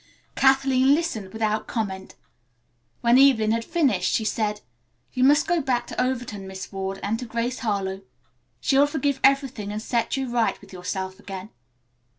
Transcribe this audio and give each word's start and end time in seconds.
Kathleen 0.33 0.95
listened 0.95 1.31
without 1.31 1.67
comment. 1.67 2.15
When 3.01 3.19
Evelyn 3.19 3.51
had 3.51 3.63
finished 3.63 4.11
she 4.15 4.25
said, 4.25 4.61
"You 5.13 5.23
must 5.23 5.45
go 5.45 5.61
back 5.61 5.85
to 5.85 6.01
Overton, 6.01 6.47
Miss 6.47 6.71
Ward, 6.71 6.99
and 7.03 7.19
to 7.19 7.25
Grace 7.25 7.59
Harlowe. 7.59 8.01
She 8.59 8.79
will 8.79 8.87
forgive 8.87 9.19
everything 9.23 9.71
and 9.71 9.79
set 9.79 10.17
you 10.17 10.27
right 10.27 10.59
with 10.59 10.73
yourself 10.73 11.19
again." 11.19 11.51